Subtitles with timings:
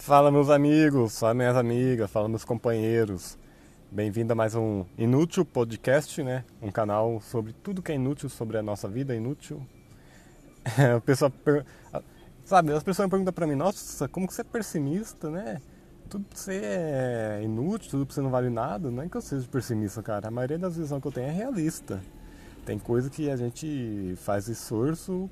[0.00, 3.36] Fala meus amigos, fala minhas amigas, fala meus companheiros.
[3.90, 6.42] Bem-vindo a mais um Inútil Podcast, né?
[6.62, 9.60] Um canal sobre tudo que é inútil, sobre a nossa vida inútil.
[10.96, 11.66] o pessoal per...
[12.46, 15.60] sabe, as pessoas perguntam pra mim, nossa, como que você é pessimista, né?
[16.08, 18.90] Tudo pra você é inútil, tudo pra você não vale nada.
[18.90, 20.28] Não é que eu seja pessimista, cara.
[20.28, 22.00] A maioria das visões que eu tenho é realista.
[22.64, 25.28] Tem coisa que a gente faz esforço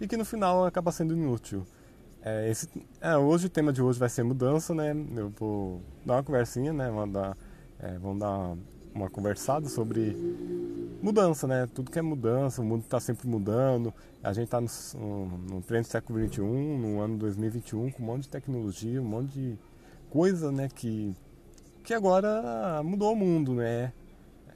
[0.00, 1.66] e que no final acaba sendo inútil.
[2.26, 2.66] É, esse,
[3.02, 4.96] é, hoje o tema de hoje vai ser mudança, né?
[5.14, 6.90] Eu vou dar uma conversinha, né?
[6.90, 7.36] Vamos dar,
[7.78, 8.56] é, vamos dar
[8.94, 10.16] uma conversada sobre
[11.02, 11.68] mudança, né?
[11.74, 13.92] Tudo que é mudança, o mundo está sempre mudando.
[14.22, 14.68] A gente está no,
[14.98, 19.58] no, no século XXI, no ano 2021, com um monte de tecnologia, um monte de
[20.08, 20.70] coisa, né?
[20.74, 21.14] Que,
[21.82, 23.92] que agora mudou o mundo, né?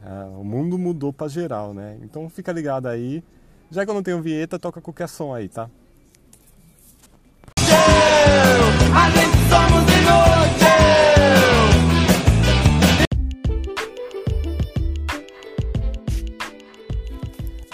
[0.01, 1.99] É, o mundo mudou para geral, né?
[2.03, 3.23] Então fica ligado aí.
[3.71, 5.69] Já que eu não tenho vinheta, toca qualquer som aí, tá?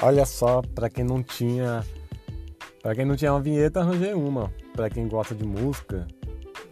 [0.04, 1.82] Olha só, para quem não tinha,
[2.82, 4.52] para quem não tinha uma vinheta, arranjei uma.
[4.74, 6.06] Para quem gosta de música,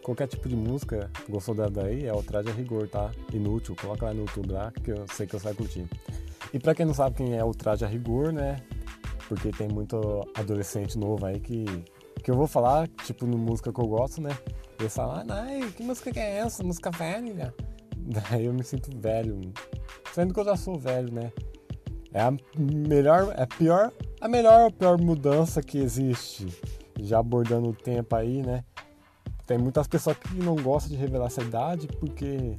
[0.03, 3.11] qualquer tipo de música, gostou da daí, é o Traje a Rigor, tá?
[3.33, 5.87] Inútil, coloca lá no YouTube lá, que eu sei que você vai curtir.
[6.53, 8.61] E para quem não sabe quem é o Traje a Rigor, né?
[9.27, 11.64] Porque tem muito adolescente novo aí que
[12.23, 14.31] que eu vou falar, tipo, no música que eu gosto, né?
[14.78, 16.62] Eles falam, ah, que música que é essa?
[16.62, 17.55] Música velha?
[17.97, 19.41] Daí eu me sinto velho.
[20.12, 21.33] Sendo que eu já sou velho, né?
[22.12, 26.47] É a melhor, é a pior, a melhor ou pior mudança que existe.
[27.00, 28.65] Já abordando o tempo aí, né?
[29.47, 32.56] Tem muitas pessoas que não gostam de revelar essa idade porque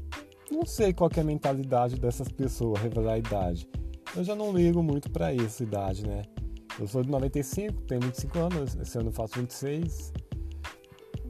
[0.51, 3.67] não sei qual é a mentalidade dessas pessoas, revelar a idade.
[4.15, 6.23] Eu já não ligo muito para isso, idade, né?
[6.79, 10.13] Eu sou de 95, tenho 25 anos, esse ano eu faço 26.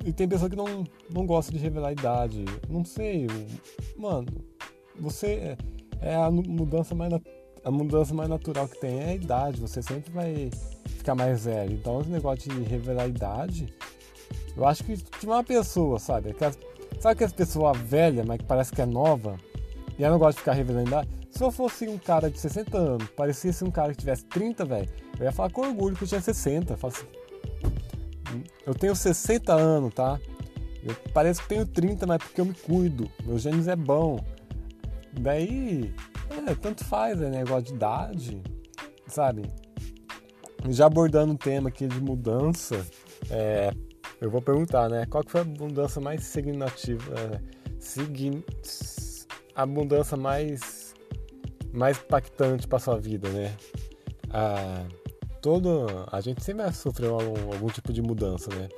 [0.05, 2.45] E tem pessoa que não, não gosta de revelar a idade.
[2.69, 3.27] Não sei,
[3.97, 4.27] mano,
[4.99, 5.57] você é,
[6.01, 7.13] é a mudança mais
[7.63, 10.49] a mudança mais natural que tem é a idade, você sempre vai
[10.85, 11.73] ficar mais velho.
[11.73, 13.73] Então esse negócio de revelar a idade,
[14.55, 16.31] eu acho que de uma pessoa, sabe?
[16.31, 16.59] Aquelas,
[16.99, 19.37] sabe aquelas pessoas velhas, mas que parece que é nova,
[19.97, 21.22] e ela não gosta de ficar revelando a idade?
[21.33, 24.87] Se eu fosse um cara de 60 anos, parecesse um cara que tivesse 30, velho,
[25.19, 26.73] eu ia falar com orgulho que eu tinha 60.
[26.73, 27.07] Eu, assim,
[28.67, 30.19] eu tenho 60 anos, tá?
[30.83, 33.09] Eu que tenho 30, mas porque eu me cuido.
[33.25, 34.23] Meu gênio é bom.
[35.11, 35.91] Daí,
[36.47, 38.41] é, tanto faz, é negócio de idade,
[39.07, 39.41] sabe?
[40.69, 42.85] Já abordando o tema aqui de mudança,
[43.31, 43.73] é,
[44.21, 45.07] eu vou perguntar, né?
[45.07, 47.11] Qual que foi a mudança mais significativa?
[47.19, 47.53] É,
[49.55, 50.82] a mudança mais
[51.73, 53.55] mais impactante para sua vida, né?
[54.29, 54.85] A,
[55.41, 58.69] todo, a gente sempre sofreu algum, algum tipo de mudança, né?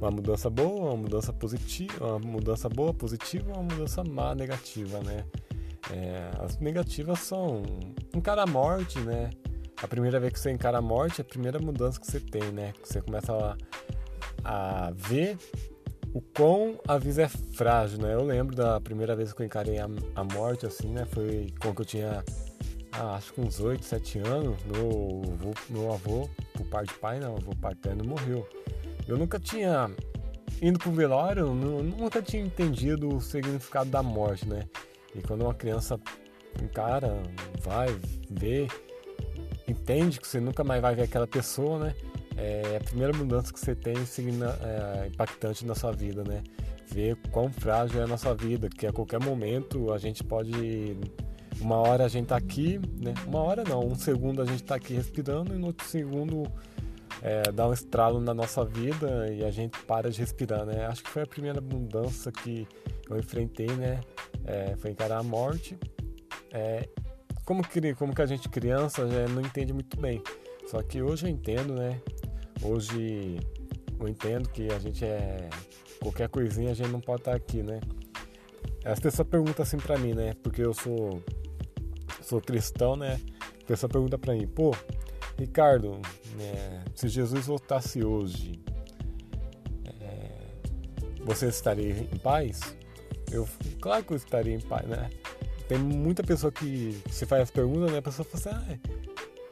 [0.00, 5.24] Uma mudança boa, uma mudança positiva, uma mudança boa, positiva, uma mudança má, negativa, né?
[5.92, 7.62] É, as negativas são
[8.14, 9.30] encarar a morte, né?
[9.82, 12.50] A primeira vez que você encara a morte é a primeira mudança que você tem,
[12.50, 12.72] né?
[12.82, 13.56] Você começa
[14.44, 15.36] a, a ver
[16.14, 18.14] o quão a vida é frágil, né?
[18.14, 21.04] Eu lembro da primeira vez que eu encarei a, a morte, assim, né?
[21.06, 22.24] Foi quando eu tinha,
[22.92, 24.56] ah, acho que uns 8, 7 anos.
[24.64, 28.48] Meu avô, meu avô por parte de pai, não, avô paterno morreu.
[29.06, 29.90] Eu nunca tinha
[30.60, 34.64] indo pro velório, nunca tinha entendido o significado da morte, né?
[35.14, 35.98] E quando uma criança
[36.62, 37.22] encara,
[37.60, 37.88] vai,
[38.30, 38.66] vê,
[39.66, 41.94] entende que você nunca mais vai ver aquela pessoa, né?
[42.38, 46.42] É a primeira mudança que você tem é, impactante na sua vida, né?
[46.86, 50.96] Ver quão frágil é a nossa vida, que a qualquer momento a gente pode.
[51.60, 53.12] Uma hora a gente tá aqui, né?
[53.26, 56.44] Uma hora não, um segundo a gente tá aqui respirando e no outro segundo
[57.20, 60.86] é, dá um estralo na nossa vida e a gente para de respirar, né?
[60.86, 62.68] Acho que foi a primeira mudança que
[63.10, 64.00] eu enfrentei, né?
[64.44, 65.76] É, foi encarar a morte.
[66.52, 66.88] É,
[67.44, 70.22] como, que, como que a gente criança já não entende muito bem.
[70.68, 72.00] Só que hoje eu entendo, né?
[72.62, 73.38] Hoje
[73.98, 75.48] eu entendo que a gente é.
[76.00, 77.80] Qualquer coisinha a gente não pode estar aqui, né?
[78.84, 80.34] As pessoas perguntam assim pra mim, né?
[80.42, 81.22] Porque eu sou.
[82.22, 83.20] Sou cristão, né?
[83.62, 84.74] A pessoa pergunta pra mim, pô,
[85.38, 86.00] Ricardo,
[86.36, 88.60] né, se Jesus voltasse hoje,
[90.00, 90.30] é,
[91.24, 92.76] você estaria em paz?
[93.30, 93.48] Eu,
[93.80, 95.08] claro que eu estaria em paz, né?
[95.68, 97.98] Tem muita pessoa que se faz as perguntas, né?
[97.98, 98.97] A pessoa fala assim, ah,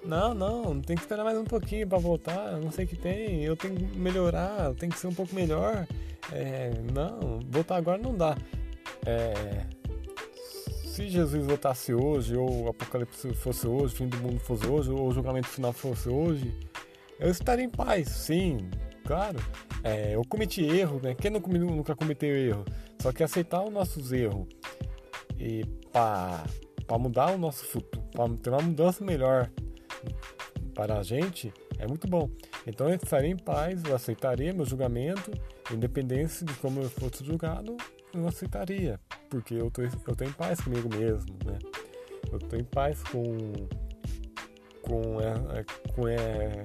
[0.07, 2.53] não, não, tem que esperar mais um pouquinho para voltar.
[2.59, 3.43] Não sei o que tem.
[3.43, 5.87] Eu tenho que melhorar, eu tenho que ser um pouco melhor.
[6.33, 8.37] É, não, voltar agora não dá.
[9.05, 9.67] É,
[10.85, 14.91] se Jesus voltasse hoje, ou o apocalipse fosse hoje, o fim do mundo fosse hoje,
[14.91, 16.53] ou o julgamento final fosse hoje,
[17.21, 18.71] eu estaria em paz, sim,
[19.05, 19.39] claro.
[19.85, 21.15] é, eu cometi erro, né?
[21.15, 22.65] Quem não, nunca cometeu erro?
[22.99, 24.47] Só que aceitar os nossos erros
[25.39, 29.51] e para mudar o nosso futuro, para ter uma mudança melhor
[30.75, 32.29] para a gente, é muito bom.
[32.67, 35.31] Então eu estaria em paz, eu aceitaria meu julgamento,
[35.73, 37.77] independente de como eu fosse julgado,
[38.13, 39.01] eu aceitaria,
[39.31, 41.59] porque eu tô, eu tô em paz comigo mesmo, né?
[42.31, 43.53] Eu tô em paz com
[44.83, 45.65] com é,
[45.95, 46.65] com é,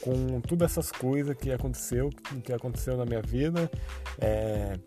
[0.00, 2.10] com todas essas coisas que aconteceu,
[2.44, 3.70] que aconteceu na minha vida,
[4.20, 4.78] é,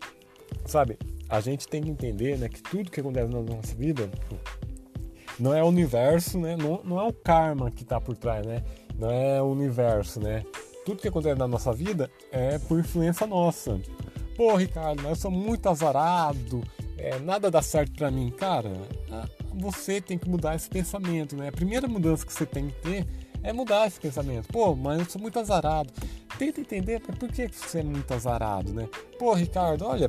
[0.66, 0.98] sabe?
[1.28, 4.10] A gente tem que entender, né, que tudo que acontece na nossa vida
[5.38, 6.56] não é o universo, né?
[6.56, 8.62] Não, não é o karma que está por trás, né?
[8.98, 10.44] Não é o universo, né?
[10.84, 13.80] Tudo que acontece na nossa vida é por influência nossa.
[14.36, 16.62] Pô, Ricardo, eu sou muito azarado,
[16.96, 18.30] é, nada dá certo para mim.
[18.30, 18.70] Cara,
[19.54, 21.48] você tem que mudar esse pensamento, né?
[21.48, 23.06] A primeira mudança que você tem que ter
[23.42, 24.48] é mudar esse pensamento.
[24.48, 25.92] Pô, mas eu sou muito azarado.
[26.38, 28.88] Tenta entender por que você é muito azarado, né?
[29.18, 30.08] Pô, Ricardo, olha,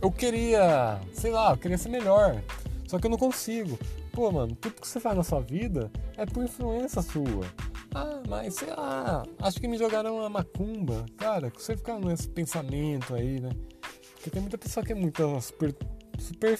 [0.00, 2.42] eu queria, sei lá, eu queria ser melhor,
[2.86, 3.78] só que eu não consigo.
[4.14, 7.44] Pô, mano, tudo que você faz na sua vida é por influência sua.
[7.92, 11.04] Ah, mas sei lá, acho que me jogaram uma macumba.
[11.16, 13.50] Cara, você ficar nesse pensamento aí, né?
[14.14, 15.74] Porque tem muita pessoa que é muito super.
[16.16, 16.58] super,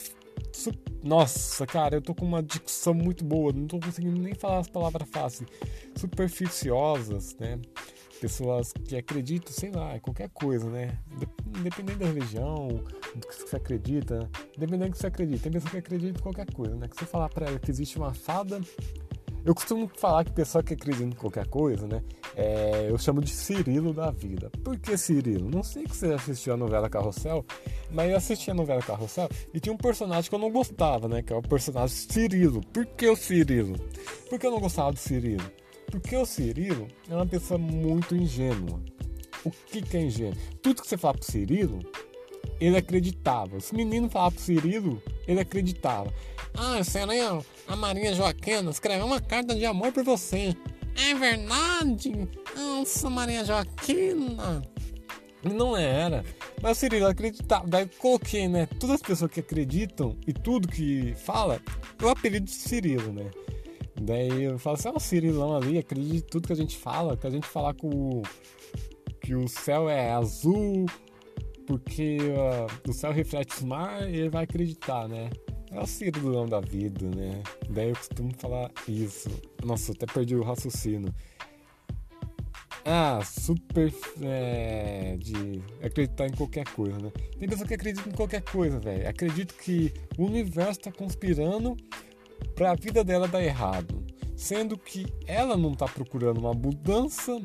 [0.51, 4.57] super nossa, cara, eu tô com uma dicção muito boa, não tô conseguindo nem falar
[4.57, 5.47] as palavras fáceis.
[5.95, 7.59] Superficiosas, né?
[8.19, 10.97] Pessoas que acreditam, sei lá, qualquer coisa, né?
[11.57, 12.67] Independente da religião,
[13.15, 15.43] do que você acredita, independente do que você acredita.
[15.43, 16.87] Tem pessoa que acredita em qualquer coisa, né?
[16.87, 18.61] Que você falar pra ela que existe uma fada
[19.45, 22.03] eu costumo falar que pessoa que acredita em qualquer coisa, né?
[22.35, 24.49] É, eu chamo de Cirilo da vida.
[24.63, 25.51] Por que Cirilo?
[25.51, 27.45] Não sei que você assistiu a novela Carrossel,
[27.91, 31.21] mas eu assisti a novela Carrossel e tinha um personagem que eu não gostava, né?
[31.21, 32.59] Que é o personagem Cirilo.
[32.73, 33.77] Por que o Cirilo?
[34.27, 35.45] Por que eu não gostava do Cirilo?
[35.91, 38.81] Porque o Cirilo é uma pessoa muito ingênua.
[39.43, 40.35] O que, que é ingênuo?
[40.61, 41.79] Tudo que você fala pro Cirilo,
[42.59, 43.59] ele acreditava.
[43.59, 46.11] Se o menino falava pro Cirilo, ele acreditava.
[46.57, 50.55] Ah, seria a Maria Joaquina escreveu uma carta de amor por você.
[50.95, 52.27] É verdade?
[52.55, 54.61] Nossa, Maria Joaquina.
[55.43, 56.23] Não era.
[56.61, 57.67] Mas o Cirilo acreditava.
[57.67, 58.65] Daí coloquei, né?
[58.79, 61.61] Todas as pessoas que acreditam e tudo que fala,
[62.01, 63.29] eu apelido de Cirilo, né?
[64.01, 67.15] Daí eu falo assim, oh, o Cirilão ali, acredita em tudo que a gente fala,
[67.15, 68.23] que a gente falar com o,
[69.21, 70.85] que o céu é azul,
[71.65, 75.29] porque uh, o céu reflete o mar, ele vai acreditar, né?
[75.71, 77.41] É o Cirilão da vida, né?
[77.69, 79.29] Daí eu costumo falar isso.
[79.63, 81.13] Nossa, até perdi o raciocínio.
[82.87, 87.11] Ah, super é, de acreditar em qualquer coisa, né?
[87.39, 89.09] Tem pessoa que acredita em qualquer coisa, velho.
[89.09, 91.75] Acredito que o universo tá conspirando
[92.55, 94.03] para a vida dela dar errado,
[94.35, 97.41] sendo que ela não tá procurando uma mudança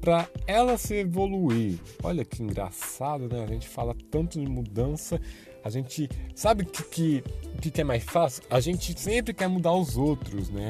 [0.00, 1.78] para ela se evoluir.
[2.02, 3.42] Olha que engraçado, né?
[3.42, 5.20] A gente fala tanto de mudança,
[5.62, 7.22] a gente sabe que,
[7.60, 8.42] que, que é mais fácil?
[8.50, 10.68] A gente sempre quer mudar os outros, né?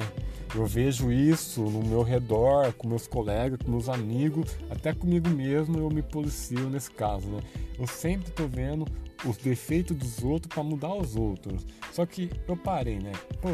[0.54, 5.78] Eu vejo isso no meu redor, com meus colegas, com meus amigos, até comigo mesmo
[5.78, 7.40] eu me policio nesse caso, né?
[7.76, 8.86] Eu sempre tô vendo
[9.26, 11.66] os defeitos dos outros para mudar os outros.
[11.92, 13.12] Só que eu parei, né?
[13.40, 13.50] Pô,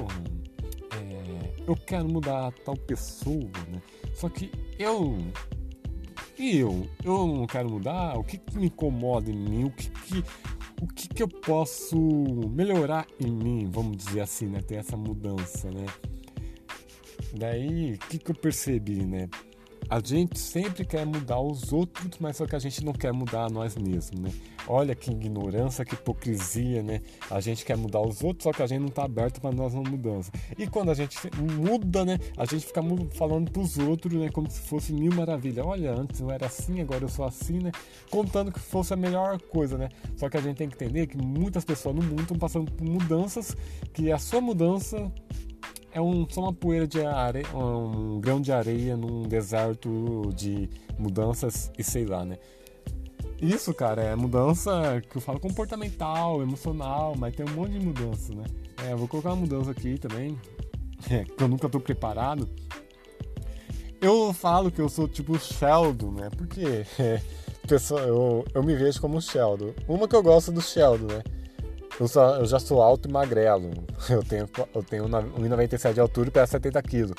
[0.97, 3.81] é, eu quero mudar tal pessoa, né?
[4.15, 5.19] Só que eu
[6.39, 6.89] e eu?
[7.05, 8.19] Eu não quero mudar?
[8.19, 9.65] O que, que me incomoda em mim?
[9.65, 10.25] O que, que,
[10.81, 11.99] o que, que eu posso
[12.49, 13.69] melhorar em mim?
[13.71, 14.61] Vamos dizer assim, né?
[14.63, 15.85] Ter essa mudança, né?
[17.37, 19.29] Daí, o que, que eu percebi, né?
[19.91, 23.51] A gente sempre quer mudar os outros, mas só que a gente não quer mudar
[23.51, 24.33] nós mesmos, né?
[24.69, 27.01] Olha que ignorância, que hipocrisia, né?
[27.29, 29.75] A gente quer mudar os outros, só que a gente não está aberto para nós
[29.75, 30.31] uma mudança.
[30.57, 32.21] E quando a gente muda, né?
[32.37, 32.81] A gente fica
[33.15, 34.29] falando para os outros, né?
[34.29, 35.67] Como se fosse mil maravilhas.
[35.67, 37.73] Olha, antes eu era assim, agora eu sou assim, né?
[38.13, 39.89] Contando que fosse a melhor coisa, né?
[40.17, 42.85] Só que a gente tem que entender que muitas pessoas no mundo estão passando por
[42.85, 43.57] mudanças,
[43.93, 45.11] que a sua mudança
[45.93, 50.69] é um, só uma poeira de areia, um grão de areia num deserto de
[50.99, 52.39] mudanças e sei lá, né?
[53.41, 58.35] Isso, cara, é mudança que eu falo comportamental, emocional, mas tem um monte de mudança,
[58.35, 58.45] né?
[58.87, 60.39] É, vou colocar uma mudança aqui também,
[61.11, 62.49] é, que eu nunca tô preparado.
[64.01, 66.31] Eu falo que eu sou tipo Sheldon, né?
[66.37, 67.21] Porque é,
[67.67, 69.73] pessoa, eu, eu me vejo como Sheldon.
[69.89, 71.23] Uma que eu gosto do Sheldon, né?
[72.01, 73.71] Eu, só, eu já sou alto e magrelo.
[74.09, 77.13] Eu tenho, eu tenho 1,97 de altura e peso 70 quilos.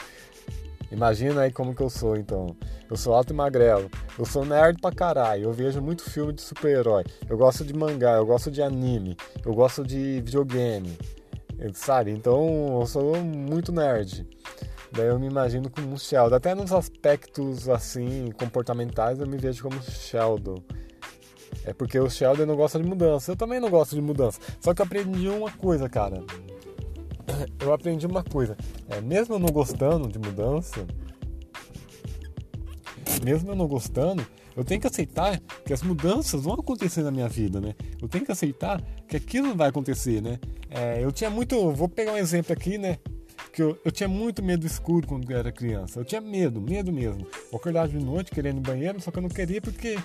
[0.91, 2.47] Imagina aí como que eu sou, então.
[2.89, 3.89] Eu sou alto e magrelo.
[4.17, 5.43] Eu sou nerd pra caralho.
[5.43, 7.05] Eu vejo muito filme de super-herói.
[7.29, 9.15] Eu gosto de mangá, eu gosto de anime.
[9.45, 10.97] Eu gosto de videogame.
[11.75, 12.09] Sabe?
[12.09, 14.27] Então, eu sou muito nerd.
[14.91, 16.35] Daí eu me imagino como um Sheldon.
[16.35, 20.61] Até nos aspectos assim comportamentais eu me vejo como Sheldon.
[21.65, 23.31] É porque o Sheldon não gosta de mudança.
[23.31, 24.39] Eu também não gosto de mudança.
[24.59, 26.23] Só que eu aprendi uma coisa, cara.
[27.59, 28.57] Eu aprendi uma coisa.
[28.89, 30.85] É, mesmo eu não gostando de mudança,
[33.23, 37.29] mesmo eu não gostando, eu tenho que aceitar que as mudanças vão acontecer na minha
[37.29, 37.73] vida, né?
[38.01, 40.39] Eu tenho que aceitar que aquilo vai acontecer, né?
[40.69, 41.71] É, eu tinha muito.
[41.71, 42.97] Vou pegar um exemplo aqui, né?
[43.53, 45.99] Que eu, eu tinha muito medo do escuro quando eu era criança.
[45.99, 47.25] Eu tinha medo, medo mesmo.
[47.51, 49.97] Eu acordava de noite querendo ir no banheiro, só que eu não queria porque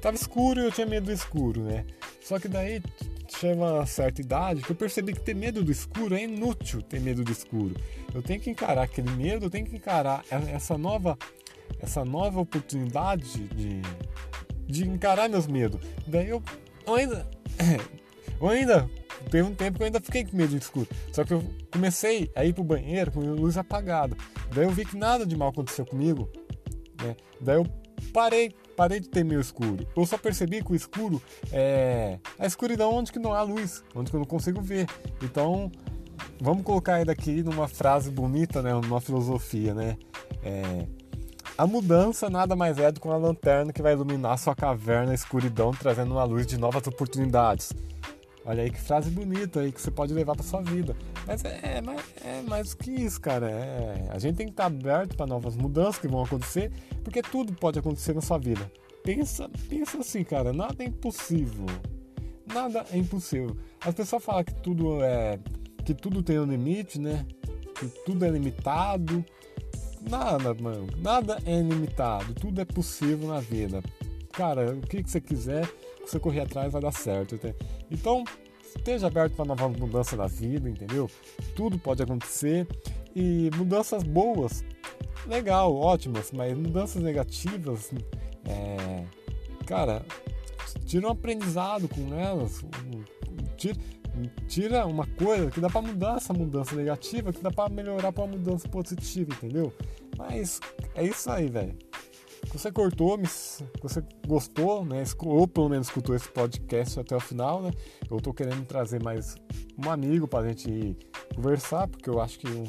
[0.00, 1.84] tava escuro e eu tinha medo do escuro, né?
[2.20, 2.82] Só que daí
[3.28, 7.00] chega uma certa idade que eu percebi que ter medo do escuro é inútil ter
[7.00, 7.74] medo do escuro.
[8.14, 11.18] Eu tenho que encarar aquele medo, eu tenho que encarar essa nova
[11.80, 13.82] essa nova oportunidade de,
[14.66, 15.80] de encarar meus medos.
[16.06, 16.42] Daí eu,
[16.86, 17.26] eu ainda.
[18.40, 18.90] Eu ainda.
[19.30, 20.88] Teve um tempo que eu ainda fiquei com medo de escuro.
[21.12, 24.16] Só que eu comecei a ir pro banheiro com a luz apagada.
[24.52, 26.28] Daí eu vi que nada de mal aconteceu comigo.
[27.00, 27.16] Né?
[27.40, 27.66] Daí eu
[28.12, 29.86] parei, parei de ter medo escuro.
[29.96, 34.10] Eu só percebi que o escuro é a escuridão onde que não há luz, onde
[34.10, 34.86] que eu não consigo ver.
[35.22, 35.70] Então,
[36.40, 38.72] vamos colocar ele aqui numa frase bonita, né?
[38.72, 39.96] Numa filosofia, né?
[40.42, 40.86] É,
[41.56, 45.14] a mudança nada mais é do que uma lanterna que vai iluminar sua caverna na
[45.14, 47.72] escuridão, trazendo uma luz de novas oportunidades.
[48.44, 50.96] Olha aí que frase bonita aí que você pode levar para sua vida.
[51.26, 53.50] Mas é, é, é mais que isso, cara.
[53.50, 56.70] É, a gente tem que estar aberto para novas mudanças que vão acontecer,
[57.02, 58.70] porque tudo pode acontecer na sua vida.
[59.02, 61.66] Pensa, pensa assim, cara, nada é impossível.
[62.46, 63.56] Nada é impossível.
[63.80, 65.38] As pessoas falam que tudo é
[65.84, 67.26] que tudo tem um limite, né?
[67.74, 69.24] Que tudo é limitado,
[70.08, 70.86] Nada, mano.
[70.98, 72.34] Nada é ilimitado.
[72.34, 73.82] Tudo é possível na vida.
[74.32, 75.68] Cara, o que, que você quiser,
[76.10, 77.38] você correr atrás vai dar certo.
[77.90, 78.24] Então,
[78.76, 81.10] esteja aberto para nova mudança na vida, entendeu?
[81.54, 82.66] Tudo pode acontecer.
[83.14, 84.64] E mudanças boas,
[85.26, 87.92] legal, ótimas, mas mudanças negativas,
[88.44, 89.04] é,
[89.64, 90.04] cara,
[90.84, 92.64] tira um aprendizado com elas.
[93.56, 93.78] Tira,
[94.48, 98.24] tira uma coisa que dá para mudar essa mudança negativa, que dá para melhorar para
[98.24, 99.72] uma mudança positiva, entendeu?
[100.16, 100.60] Mas
[100.94, 101.76] é isso aí, velho.
[102.52, 103.18] Você cortou,
[103.82, 105.02] você gostou, né?
[105.20, 107.70] Ou pelo menos escutou esse podcast até o final, né?
[108.10, 109.34] Eu tô querendo trazer mais
[109.76, 110.96] um amigo pra gente
[111.34, 112.64] conversar, porque eu acho que eu,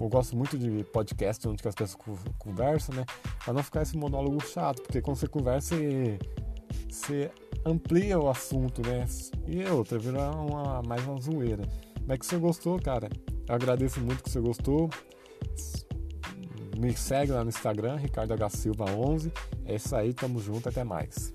[0.00, 2.02] eu gosto muito de podcast onde as pessoas
[2.38, 3.04] conversam, né?
[3.44, 6.18] Pra não ficar esse monólogo chato, porque quando você conversa, você,
[6.88, 7.30] você
[7.64, 9.06] amplia o assunto, né?
[9.46, 11.62] E outra, vira uma, mais uma zoeira.
[12.06, 13.08] Mas que você gostou, cara.
[13.48, 14.90] Eu agradeço muito que você gostou.
[16.76, 19.32] Me segue lá no Instagram, Ricardo H Silva 11.
[19.66, 21.34] É isso aí, tamo junto, até mais.